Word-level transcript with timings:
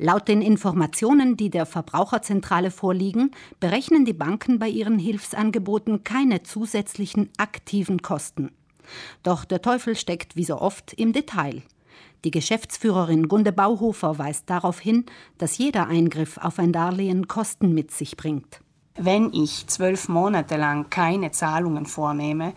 Laut 0.00 0.28
den 0.28 0.42
Informationen, 0.42 1.36
die 1.36 1.50
der 1.50 1.66
Verbraucherzentrale 1.66 2.70
vorliegen, 2.70 3.32
berechnen 3.58 4.04
die 4.04 4.12
Banken 4.12 4.60
bei 4.60 4.68
ihren 4.68 4.96
Hilfsangeboten 4.96 6.04
keine 6.04 6.44
zusätzlichen 6.44 7.30
aktiven 7.36 8.00
Kosten. 8.00 8.52
Doch 9.24 9.44
der 9.44 9.60
Teufel 9.60 9.96
steckt 9.96 10.36
wie 10.36 10.44
so 10.44 10.60
oft 10.60 10.92
im 10.92 11.12
Detail. 11.12 11.62
Die 12.24 12.30
Geschäftsführerin 12.30 13.26
Gunde 13.26 13.50
Bauhofer 13.50 14.18
weist 14.18 14.48
darauf 14.48 14.78
hin, 14.78 15.04
dass 15.36 15.58
jeder 15.58 15.88
Eingriff 15.88 16.38
auf 16.38 16.60
ein 16.60 16.72
Darlehen 16.72 17.26
Kosten 17.26 17.74
mit 17.74 17.90
sich 17.90 18.16
bringt. 18.16 18.60
Wenn 18.94 19.32
ich 19.32 19.66
zwölf 19.66 20.08
Monate 20.08 20.56
lang 20.56 20.90
keine 20.90 21.32
Zahlungen 21.32 21.86
vornehme, 21.86 22.54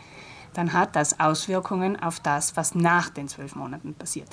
dann 0.54 0.73
hat 0.73 0.96
das 0.96 1.20
Auswirkungen 1.20 2.00
auf 2.00 2.20
das, 2.20 2.55
was 2.55 2.76
nach 2.76 3.10
den 3.10 3.28
zwölf 3.28 3.55
Monaten 3.55 3.96
passiert. 3.96 4.30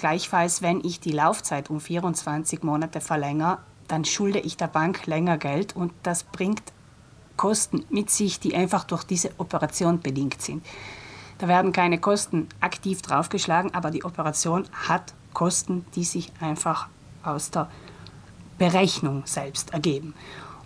Gleichfalls, 0.00 0.62
wenn 0.62 0.82
ich 0.82 0.98
die 0.98 1.12
Laufzeit 1.12 1.68
um 1.68 1.78
24 1.78 2.62
Monate 2.62 3.02
verlängere, 3.02 3.58
dann 3.86 4.06
schulde 4.06 4.38
ich 4.38 4.56
der 4.56 4.68
Bank 4.68 5.04
länger 5.04 5.36
Geld 5.36 5.76
und 5.76 5.92
das 6.02 6.22
bringt 6.22 6.62
Kosten 7.36 7.84
mit 7.90 8.08
sich, 8.08 8.40
die 8.40 8.56
einfach 8.56 8.84
durch 8.84 9.04
diese 9.04 9.30
Operation 9.36 10.00
bedingt 10.00 10.40
sind. 10.40 10.64
Da 11.36 11.48
werden 11.48 11.72
keine 11.72 12.00
Kosten 12.00 12.48
aktiv 12.60 13.02
draufgeschlagen, 13.02 13.74
aber 13.74 13.90
die 13.90 14.02
Operation 14.02 14.64
hat 14.72 15.12
Kosten, 15.34 15.84
die 15.94 16.04
sich 16.04 16.32
einfach 16.40 16.88
aus 17.22 17.50
der 17.50 17.68
Berechnung 18.56 19.24
selbst 19.26 19.74
ergeben. 19.74 20.14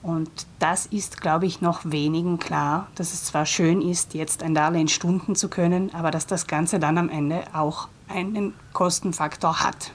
Und 0.00 0.30
das 0.60 0.86
ist, 0.86 1.20
glaube 1.20 1.46
ich, 1.46 1.60
noch 1.60 1.80
wenigen 1.82 2.38
klar, 2.38 2.86
dass 2.94 3.12
es 3.12 3.24
zwar 3.24 3.46
schön 3.46 3.82
ist, 3.82 4.14
jetzt 4.14 4.44
ein 4.44 4.54
Darlehen 4.54 4.86
stunden 4.86 5.34
zu 5.34 5.48
können, 5.48 5.92
aber 5.92 6.12
dass 6.12 6.28
das 6.28 6.46
Ganze 6.46 6.78
dann 6.78 6.98
am 6.98 7.08
Ende 7.08 7.42
auch 7.52 7.88
einen 8.08 8.54
Kostenfaktor 8.72 9.60
hat. 9.60 9.92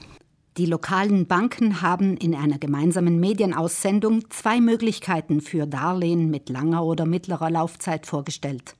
Die 0.57 0.65
lokalen 0.65 1.25
Banken 1.25 1.81
haben 1.81 2.17
in 2.17 2.35
einer 2.35 2.57
gemeinsamen 2.57 3.19
Medienaussendung 3.19 4.29
zwei 4.29 4.59
Möglichkeiten 4.59 5.39
für 5.41 5.65
Darlehen 5.65 6.29
mit 6.29 6.49
langer 6.49 6.83
oder 6.83 7.05
mittlerer 7.05 7.49
Laufzeit 7.49 8.05
vorgestellt. 8.05 8.75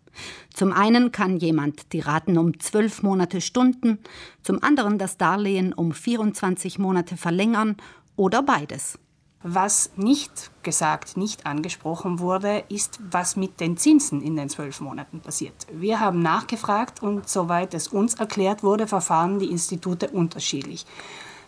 Zum 0.53 0.73
einen 0.73 1.11
kann 1.11 1.38
jemand 1.38 1.94
die 1.94 2.02
Raten 2.02 2.38
um 2.38 2.59
zwölf 2.59 3.03
Monate 3.03 3.39
stunden, 3.39 3.99
zum 4.41 4.61
anderen 4.61 4.97
das 4.97 5.17
Darlehen 5.17 5.71
um 5.71 5.93
24 5.93 6.80
Monate 6.80 7.16
verlängern 7.16 7.77
oder 8.16 8.43
beides. 8.43 8.99
Was 9.41 9.91
nicht 9.95 10.51
gesagt, 10.63 11.15
nicht 11.15 11.45
angesprochen 11.45 12.19
wurde, 12.19 12.65
ist, 12.67 12.99
was 13.09 13.37
mit 13.37 13.61
den 13.61 13.77
Zinsen 13.77 14.21
in 14.21 14.35
den 14.35 14.49
zwölf 14.49 14.81
Monaten 14.81 15.21
passiert. 15.21 15.65
Wir 15.71 16.01
haben 16.01 16.19
nachgefragt 16.19 17.01
und 17.01 17.29
soweit 17.29 17.73
es 17.73 17.87
uns 17.87 18.15
erklärt 18.15 18.63
wurde, 18.63 18.85
verfahren 18.85 19.39
die 19.39 19.49
Institute 19.49 20.09
unterschiedlich. 20.09 20.85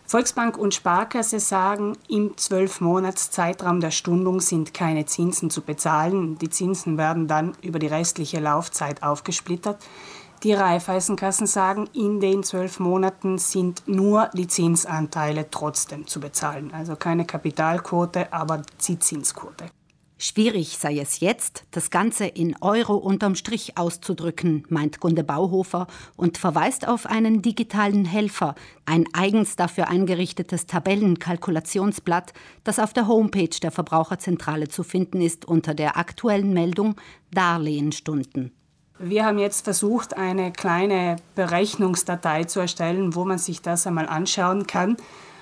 Volksbank 0.06 0.56
und 0.56 0.74
Sparkasse 0.74 1.38
sagen, 1.38 1.96
im 2.08 2.36
Zwölfmonatszeitraum 2.36 3.80
der 3.80 3.90
Stundung 3.90 4.40
sind 4.40 4.72
keine 4.72 5.04
Zinsen 5.04 5.50
zu 5.50 5.60
bezahlen. 5.60 6.38
Die 6.38 6.50
Zinsen 6.50 6.98
werden 6.98 7.28
dann 7.28 7.52
über 7.62 7.78
die 7.78 7.86
restliche 7.86 8.40
Laufzeit 8.40 9.02
aufgesplittert. 9.02 9.84
Die 10.42 10.54
Raiffeisenkassen 10.54 11.46
sagen, 11.46 11.88
in 11.92 12.18
den 12.18 12.42
zwölf 12.42 12.80
Monaten 12.80 13.38
sind 13.38 13.86
nur 13.86 14.28
die 14.34 14.48
Zinsanteile 14.48 15.48
trotzdem 15.50 16.08
zu 16.08 16.18
bezahlen. 16.18 16.72
Also 16.74 16.96
keine 16.96 17.24
Kapitalquote, 17.24 18.32
aber 18.32 18.62
die 18.88 18.98
Zinsquote. 18.98 19.66
Schwierig 20.18 20.78
sei 20.78 20.98
es 20.98 21.20
jetzt, 21.20 21.64
das 21.70 21.90
Ganze 21.90 22.26
in 22.26 22.56
Euro 22.60 22.94
unterm 22.94 23.34
Strich 23.36 23.76
auszudrücken, 23.76 24.64
meint 24.68 24.98
Gunde 25.00 25.24
Bauhofer 25.24 25.86
und 26.16 26.38
verweist 26.38 26.86
auf 26.86 27.06
einen 27.06 27.42
digitalen 27.42 28.04
Helfer, 28.04 28.54
ein 28.84 29.06
eigens 29.12 29.54
dafür 29.56 29.88
eingerichtetes 29.88 30.66
Tabellenkalkulationsblatt, 30.66 32.32
das 32.62 32.78
auf 32.78 32.92
der 32.92 33.08
Homepage 33.08 33.58
der 33.60 33.72
Verbraucherzentrale 33.72 34.68
zu 34.68 34.82
finden 34.84 35.20
ist 35.20 35.44
unter 35.44 35.74
der 35.74 35.96
aktuellen 35.96 36.52
Meldung 36.52 36.94
Darlehenstunden. 37.32 38.52
Wir 39.04 39.26
haben 39.26 39.40
jetzt 39.40 39.64
versucht, 39.64 40.16
eine 40.16 40.52
kleine 40.52 41.16
Berechnungsdatei 41.34 42.44
zu 42.44 42.60
erstellen, 42.60 43.16
wo 43.16 43.24
man 43.24 43.36
sich 43.36 43.60
das 43.60 43.84
einmal 43.84 44.06
anschauen 44.06 44.68
kann. 44.68 44.96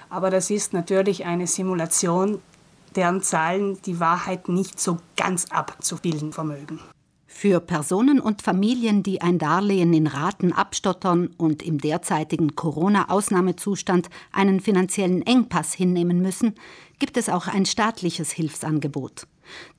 Aber 0.08 0.30
das 0.30 0.48
ist 0.48 0.72
natürlich 0.72 1.26
eine 1.26 1.46
Simulation, 1.46 2.40
deren 2.96 3.20
Zahlen 3.20 3.76
die 3.82 4.00
Wahrheit 4.00 4.48
nicht 4.48 4.80
so 4.80 4.96
ganz 5.14 5.44
abzubilden 5.50 6.32
vermögen. 6.32 6.80
Für 7.26 7.60
Personen 7.60 8.18
und 8.18 8.40
Familien, 8.40 9.02
die 9.02 9.20
ein 9.20 9.38
Darlehen 9.38 9.92
in 9.92 10.06
Raten 10.06 10.54
abstottern 10.54 11.28
und 11.36 11.62
im 11.62 11.76
derzeitigen 11.76 12.56
Corona-Ausnahmezustand 12.56 14.08
einen 14.32 14.60
finanziellen 14.60 15.20
Engpass 15.26 15.74
hinnehmen 15.74 16.22
müssen, 16.22 16.54
gibt 16.98 17.18
es 17.18 17.28
auch 17.28 17.46
ein 17.46 17.66
staatliches 17.66 18.32
Hilfsangebot. 18.32 19.26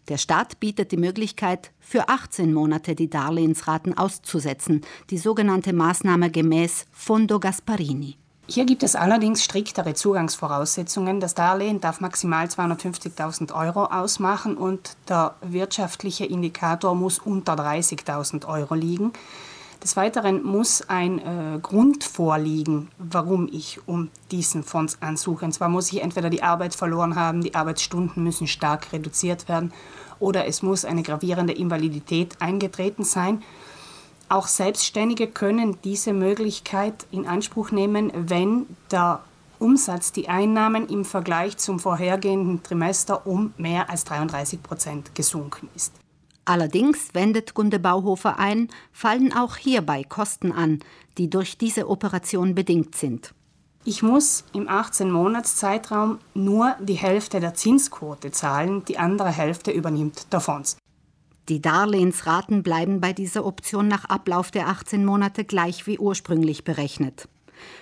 Der 0.09 0.17
Staat 0.17 0.59
bietet 0.59 0.91
die 0.91 0.97
Möglichkeit, 0.97 1.71
für 1.79 2.09
18 2.09 2.53
Monate 2.53 2.95
die 2.95 3.09
Darlehensraten 3.09 3.97
auszusetzen, 3.97 4.81
die 5.09 5.17
sogenannte 5.17 5.73
Maßnahme 5.73 6.31
gemäß 6.31 6.85
Fondo 6.91 7.39
Gasparini. 7.39 8.17
Hier 8.47 8.65
gibt 8.65 8.83
es 8.83 8.97
allerdings 8.97 9.43
striktere 9.43 9.93
Zugangsvoraussetzungen. 9.93 11.21
Das 11.21 11.35
Darlehen 11.35 11.79
darf 11.79 12.01
maximal 12.01 12.47
250.000 12.47 13.53
Euro 13.53 13.85
ausmachen 13.85 14.57
und 14.57 14.97
der 15.07 15.35
wirtschaftliche 15.41 16.25
Indikator 16.25 16.93
muss 16.93 17.19
unter 17.19 17.53
30.000 17.53 18.45
Euro 18.47 18.75
liegen. 18.75 19.13
Des 19.83 19.97
Weiteren 19.97 20.43
muss 20.43 20.83
ein 20.89 21.17
äh, 21.17 21.59
Grund 21.59 22.03
vorliegen, 22.03 22.89
warum 22.99 23.49
ich 23.51 23.79
um 23.87 24.11
diesen 24.29 24.63
Fonds 24.63 24.99
ansuche. 25.01 25.43
Und 25.43 25.53
zwar 25.53 25.69
muss 25.69 25.91
ich 25.91 26.03
entweder 26.03 26.29
die 26.29 26.43
Arbeit 26.43 26.75
verloren 26.75 27.15
haben, 27.15 27.41
die 27.41 27.55
Arbeitsstunden 27.55 28.23
müssen 28.23 28.45
stark 28.45 28.93
reduziert 28.93 29.49
werden 29.49 29.73
oder 30.19 30.45
es 30.45 30.61
muss 30.61 30.85
eine 30.85 31.01
gravierende 31.01 31.53
Invalidität 31.53 32.39
eingetreten 32.39 33.03
sein. 33.03 33.41
Auch 34.29 34.47
Selbstständige 34.47 35.27
können 35.27 35.77
diese 35.83 36.13
Möglichkeit 36.13 37.07
in 37.09 37.25
Anspruch 37.25 37.71
nehmen, 37.71 38.11
wenn 38.13 38.67
der 38.91 39.21
Umsatz, 39.57 40.11
die 40.11 40.29
Einnahmen 40.29 40.87
im 40.89 41.05
Vergleich 41.05 41.57
zum 41.57 41.79
vorhergehenden 41.79 42.63
Trimester 42.63 43.25
um 43.25 43.53
mehr 43.57 43.89
als 43.89 44.05
33 44.05 44.61
Prozent 44.61 45.15
gesunken 45.15 45.69
ist. 45.75 46.00
Allerdings, 46.45 47.13
wendet 47.13 47.53
Gunde 47.53 47.79
Bauhofer 47.79 48.39
ein, 48.39 48.69
fallen 48.91 49.31
auch 49.33 49.57
hierbei 49.57 50.03
Kosten 50.03 50.51
an, 50.51 50.79
die 51.17 51.29
durch 51.29 51.57
diese 51.57 51.87
Operation 51.87 52.55
bedingt 52.55 52.95
sind. 52.95 53.33
Ich 53.83 54.03
muss 54.03 54.43
im 54.53 54.67
18-Monats-Zeitraum 54.67 56.19
nur 56.35 56.75
die 56.79 56.95
Hälfte 56.95 57.39
der 57.39 57.55
Zinsquote 57.55 58.31
zahlen, 58.31 58.85
die 58.85 58.99
andere 58.99 59.29
Hälfte 59.29 59.71
übernimmt 59.71 60.31
der 60.31 60.39
Fonds. 60.39 60.77
Die 61.49 61.61
Darlehensraten 61.61 62.61
bleiben 62.61 63.01
bei 63.01 63.13
dieser 63.13 63.43
Option 63.43 63.87
nach 63.87 64.05
Ablauf 64.05 64.51
der 64.51 64.67
18 64.67 65.03
Monate 65.03 65.45
gleich 65.45 65.87
wie 65.87 65.97
ursprünglich 65.97 66.63
berechnet. 66.63 67.27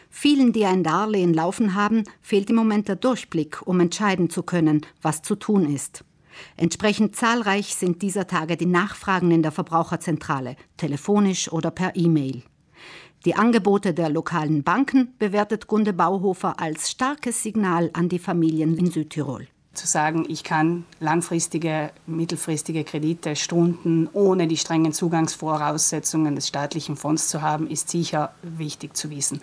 Vielen, 0.09 0.53
die 0.53 0.65
ein 0.65 0.83
Darlehen 0.83 1.33
laufen 1.33 1.75
haben, 1.75 2.03
fehlt 2.21 2.49
im 2.49 2.55
Moment 2.55 2.87
der 2.87 2.95
Durchblick, 2.95 3.61
um 3.65 3.79
entscheiden 3.79 4.29
zu 4.29 4.43
können, 4.43 4.85
was 5.01 5.21
zu 5.21 5.35
tun 5.35 5.73
ist. 5.73 6.03
Entsprechend 6.57 7.15
zahlreich 7.15 7.75
sind 7.75 8.01
dieser 8.01 8.27
Tage 8.27 8.57
die 8.57 8.65
Nachfragen 8.65 9.31
in 9.31 9.41
der 9.41 9.51
Verbraucherzentrale, 9.51 10.55
telefonisch 10.77 11.51
oder 11.51 11.71
per 11.71 11.95
E-Mail. 11.95 12.43
Die 13.25 13.35
Angebote 13.35 13.93
der 13.93 14.09
lokalen 14.09 14.63
Banken 14.63 15.13
bewertet 15.19 15.67
Gunde 15.67 15.91
Bauhofer 15.91 16.59
als 16.59 16.89
starkes 16.89 17.43
Signal 17.43 17.89
an 17.91 18.07
die 18.07 18.19
Familien 18.19 18.77
in 18.77 18.89
Südtirol. 18.91 19.47
Zu 19.73 19.87
sagen, 19.87 20.25
ich 20.29 20.43
kann 20.43 20.85
langfristige, 20.99 21.91
mittelfristige 22.07 22.83
Kredite 22.83 23.35
stunden, 23.35 24.09
ohne 24.13 24.47
die 24.47 24.57
strengen 24.57 24.93
Zugangsvoraussetzungen 24.93 26.35
des 26.35 26.47
staatlichen 26.47 26.95
Fonds 26.95 27.29
zu 27.29 27.41
haben, 27.41 27.67
ist 27.67 27.89
sicher 27.89 28.33
wichtig 28.41 28.95
zu 28.95 29.09
wissen. 29.09 29.41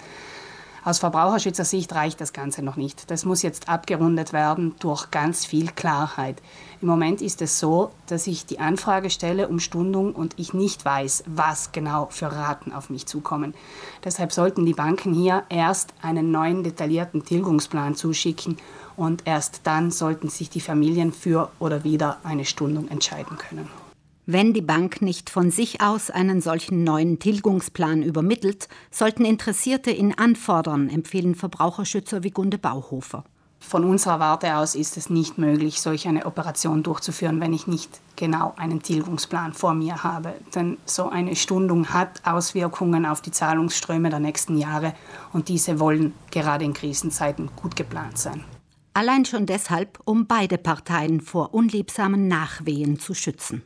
Aus 0.87 1.01
Verbraucherschützersicht 1.01 1.93
reicht 1.97 2.21
das 2.21 2.33
Ganze 2.33 2.63
noch 2.63 2.77
nicht. 2.77 3.11
Das 3.11 3.25
muss 3.25 3.43
jetzt 3.43 3.69
abgerundet 3.69 4.33
werden 4.33 4.77
durch 4.79 5.11
ganz 5.11 5.45
viel 5.45 5.67
Klarheit. 5.73 6.41
Im 6.81 6.87
Moment 6.87 7.23
ist 7.23 7.43
es 7.43 7.59
so, 7.59 7.91
dass 8.07 8.29
ich 8.29 8.47
die 8.47 8.61
Anfrage 8.61 9.11
stelle 9.11 9.49
um 9.49 9.59
Stundung 9.59 10.15
und 10.15 10.35
ich 10.39 10.55
nicht 10.55 10.85
weiß, 10.85 11.25
was 11.27 11.73
genau 11.73 12.07
für 12.13 12.31
Raten 12.31 12.71
auf 12.71 12.89
mich 12.89 13.07
zukommen. 13.07 13.53
Deshalb 14.05 14.31
sollten 14.31 14.65
die 14.65 14.75
Banken 14.75 15.13
hier 15.13 15.43
erst 15.49 15.93
einen 16.03 16.31
neuen 16.31 16.63
detaillierten 16.63 17.25
Tilgungsplan 17.25 17.97
zuschicken 17.97 18.57
und 18.97 19.27
erst 19.27 19.63
dann 19.65 19.91
sollten 19.91 20.29
sich 20.29 20.51
die 20.51 20.61
Familien 20.61 21.13
für 21.13 21.51
oder 21.59 21.83
wieder 21.83 22.19
eine 22.23 22.45
Stundung 22.45 22.87
entscheiden 22.87 23.39
können. 23.39 23.69
Wenn 24.29 24.53
die 24.53 24.61
Bank 24.61 25.03
nicht 25.03 25.31
von 25.31 25.53
sich 25.53 25.83
aus 25.83 26.11
einen 26.11 26.41
solchen 26.41 26.83
neuen 26.83 27.21
Tilgungsplan 27.21 28.03
übermittelt, 28.03 28.69
sollten 28.91 29.25
Interessierte 29.25 29.93
ihn 29.93 30.15
anfordern, 30.15 30.89
empfehlen 30.89 31.37
Verbraucherschützer 31.37 32.25
wie 32.25 32.33
Gunde 32.33 32.59
Bauhofer. 32.59 33.23
Von 33.61 33.85
unserer 33.85 34.19
Warte 34.19 34.57
aus 34.57 34.75
ist 34.75 34.97
es 34.97 35.11
nicht 35.11 35.39
möglich, 35.39 35.81
solch 35.81 36.09
eine 36.09 36.27
Operation 36.27 36.83
durchzuführen, 36.83 37.41
wenn 37.41 37.53
ich 37.53 37.69
nicht 37.69 38.01
genau 38.17 38.53
einen 38.57 38.83
Tilgungsplan 38.83 39.55
vor 39.55 39.75
mir 39.75 40.03
habe. 40.03 40.35
Denn 40.57 40.77
so 40.87 41.09
eine 41.09 41.37
Stundung 41.37 41.91
hat 41.91 42.21
Auswirkungen 42.27 43.07
auf 43.07 43.21
die 43.21 43.31
Zahlungsströme 43.31 44.11
der 44.11 44.19
nächsten 44.19 44.59
Jahre 44.59 44.95
und 45.33 45.49
diese 45.49 45.79
wollen 45.79 46.15
gerade 46.33 46.65
in 46.65 46.73
Krisenzeiten 46.73 47.51
gut 47.55 47.77
geplant 47.77 48.19
sein. 48.19 48.43
Allein 48.93 49.25
schon 49.25 49.47
deshalb, 49.47 50.01
um 50.05 50.27
beide 50.27 50.59
Parteien 50.59 51.21
vor 51.21 51.55
unliebsamen 51.55 52.27
Nachwehen 52.27 52.99
zu 52.99 53.15
schützen. 53.15 53.63